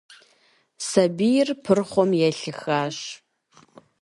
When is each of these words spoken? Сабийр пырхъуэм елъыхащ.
Сабийр 0.87 1.47
пырхъуэм 1.63 2.11
елъыхащ. 2.27 2.97